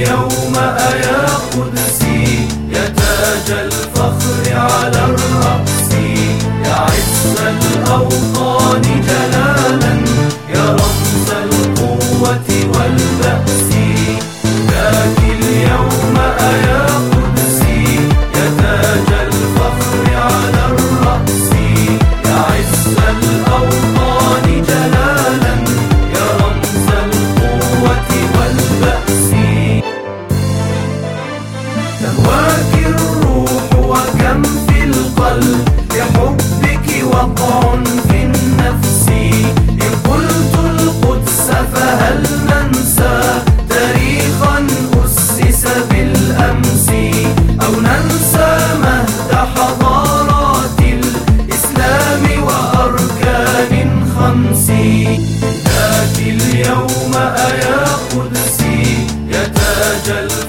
اليوم 0.00 0.56
أيا 0.56 1.26
قدسي 1.52 2.48
يا 2.72 2.88
تاج 2.88 3.50
الفخر 3.50 4.56
على 4.56 5.04
الرأس 5.04 5.92
يا 6.64 6.74
عز 6.74 7.36
الأوطان 7.40 8.89
Tell 60.10 60.39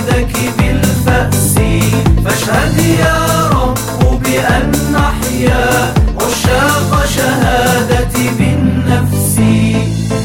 فإذاك 0.00 0.32
بالفأس. 0.58 1.54
فاشهد 2.24 2.78
يا 2.78 3.48
رب 3.52 4.22
بأن 4.22 4.72
نحيا 4.92 5.94
عشاق 6.20 7.04
شهادة 7.16 8.16
بالنفس. 8.38 9.36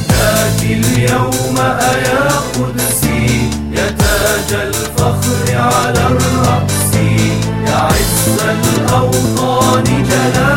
ذاك 0.09 0.61
اليوم 0.63 1.57
أيا 1.79 2.29
قدسي 2.55 3.49
يا 3.71 3.87
تاج 3.99 4.59
الفخر 4.59 5.57
على 5.57 6.07
الرأس. 6.07 6.93
يا 7.67 7.75
عز 7.75 8.39
الأوطان 8.49 9.83
جلال 9.83 10.54